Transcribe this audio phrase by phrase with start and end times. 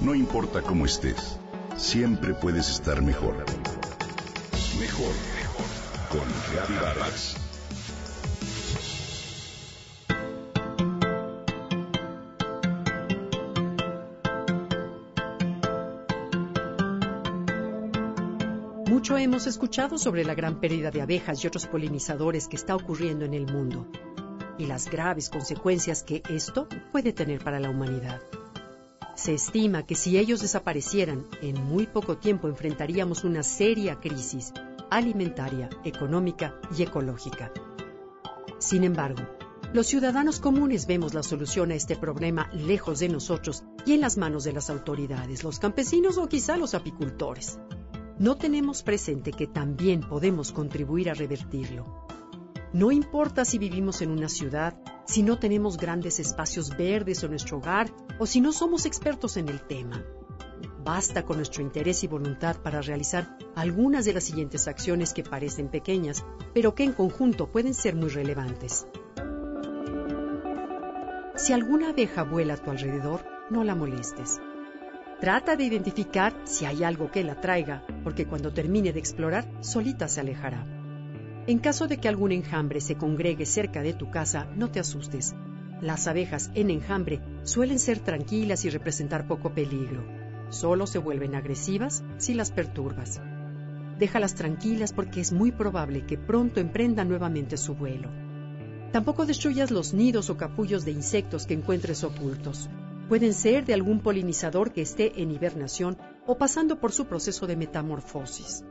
[0.00, 1.38] No importa cómo estés,
[1.76, 3.34] siempre puedes estar mejor.
[4.78, 5.66] Mejor, mejor.
[6.10, 7.36] Con Reavivadas.
[18.86, 23.24] Mucho hemos escuchado sobre la gran pérdida de abejas y otros polinizadores que está ocurriendo
[23.24, 23.86] en el mundo
[24.58, 28.20] y las graves consecuencias que esto puede tener para la humanidad.
[29.16, 34.52] Se estima que si ellos desaparecieran, en muy poco tiempo enfrentaríamos una seria crisis
[34.90, 37.52] alimentaria, económica y ecológica.
[38.58, 39.22] Sin embargo,
[39.72, 44.16] los ciudadanos comunes vemos la solución a este problema lejos de nosotros y en las
[44.16, 47.58] manos de las autoridades, los campesinos o quizá los apicultores.
[48.18, 52.06] No tenemos presente que también podemos contribuir a revertirlo.
[52.72, 57.58] No importa si vivimos en una ciudad, si no tenemos grandes espacios verdes en nuestro
[57.58, 60.02] hogar o si no somos expertos en el tema.
[60.84, 65.68] Basta con nuestro interés y voluntad para realizar algunas de las siguientes acciones que parecen
[65.68, 68.86] pequeñas, pero que en conjunto pueden ser muy relevantes.
[71.36, 74.40] Si alguna abeja vuela a tu alrededor, no la molestes.
[75.20, 80.06] Trata de identificar si hay algo que la traiga, porque cuando termine de explorar, solita
[80.06, 80.83] se alejará.
[81.46, 85.34] En caso de que algún enjambre se congregue cerca de tu casa, no te asustes.
[85.82, 90.02] Las abejas en enjambre suelen ser tranquilas y representar poco peligro.
[90.48, 93.20] Solo se vuelven agresivas si las perturbas.
[93.98, 98.08] Déjalas tranquilas porque es muy probable que pronto emprendan nuevamente su vuelo.
[98.90, 102.70] Tampoco destruyas los nidos o capullos de insectos que encuentres ocultos.
[103.10, 107.56] Pueden ser de algún polinizador que esté en hibernación o pasando por su proceso de
[107.56, 108.64] metamorfosis.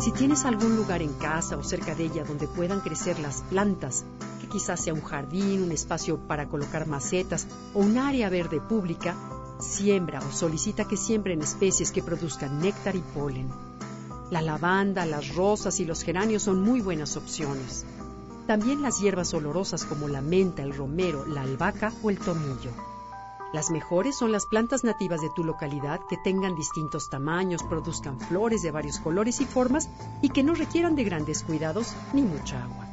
[0.00, 4.06] Si tienes algún lugar en casa o cerca de ella donde puedan crecer las plantas,
[4.40, 9.14] que quizás sea un jardín, un espacio para colocar macetas o un área verde pública,
[9.58, 13.50] siembra o solicita que siembren especies que produzcan néctar y polen.
[14.30, 17.84] La lavanda, las rosas y los geranios son muy buenas opciones.
[18.46, 22.70] También las hierbas olorosas como la menta, el romero, la albahaca o el tomillo.
[23.52, 28.62] Las mejores son las plantas nativas de tu localidad que tengan distintos tamaños, produzcan flores
[28.62, 29.88] de varios colores y formas
[30.22, 32.86] y que no requieran de grandes cuidados ni mucha agua.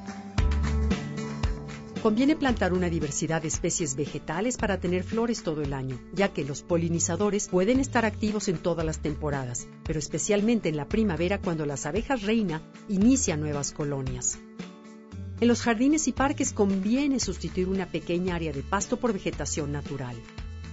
[2.02, 6.44] Conviene plantar una diversidad de especies vegetales para tener flores todo el año, ya que
[6.44, 11.68] los polinizadores pueden estar activos en todas las temporadas, pero especialmente en la primavera cuando
[11.68, 14.40] las abejas reina inician nuevas colonias.
[15.40, 20.16] En los jardines y parques conviene sustituir una pequeña área de pasto por vegetación natural.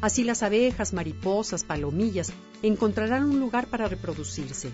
[0.05, 4.69] Así las abejas, mariposas, palomillas encontrarán un lugar para reproducirse.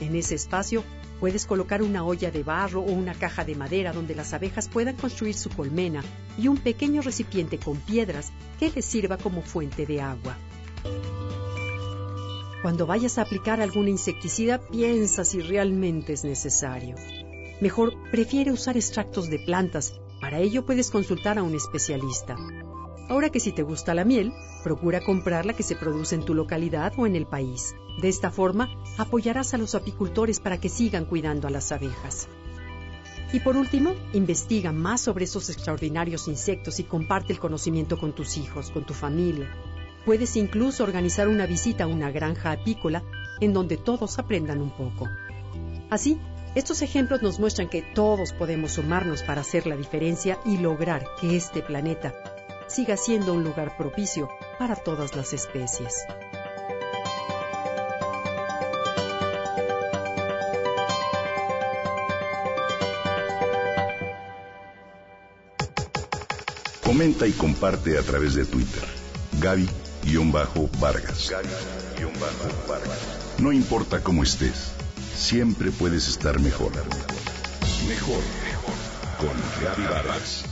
[0.00, 0.82] En ese espacio
[1.20, 4.96] puedes colocar una olla de barro o una caja de madera donde las abejas puedan
[4.96, 6.02] construir su colmena
[6.38, 10.38] y un pequeño recipiente con piedras que les sirva como fuente de agua.
[12.62, 16.96] Cuando vayas a aplicar algún insecticida, piensa si realmente es necesario.
[17.60, 19.92] Mejor prefiere usar extractos de plantas.
[20.22, 22.38] Para ello puedes consultar a un especialista.
[23.08, 24.32] Ahora que si te gusta la miel,
[24.62, 27.74] procura comprar la que se produce en tu localidad o en el país.
[28.00, 32.28] De esta forma, apoyarás a los apicultores para que sigan cuidando a las abejas.
[33.32, 38.36] Y por último, investiga más sobre esos extraordinarios insectos y comparte el conocimiento con tus
[38.36, 39.50] hijos, con tu familia.
[40.04, 43.02] Puedes incluso organizar una visita a una granja apícola
[43.40, 45.08] en donde todos aprendan un poco.
[45.90, 46.18] Así,
[46.54, 51.36] estos ejemplos nos muestran que todos podemos sumarnos para hacer la diferencia y lograr que
[51.36, 52.14] este planeta
[52.72, 56.06] siga siendo un lugar propicio para todas las especies.
[66.82, 68.82] Comenta y comparte a través de Twitter.
[69.40, 71.30] Gaby-Vargas.
[71.30, 72.98] Gaby-Vargas.
[73.38, 74.72] No importa cómo estés,
[75.14, 76.72] siempre puedes estar mejor.
[77.88, 78.74] Mejor, mejor.
[79.18, 80.51] Con Gaby Vargas.